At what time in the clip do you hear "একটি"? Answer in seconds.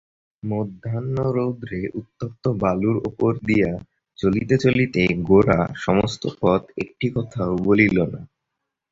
6.77-7.07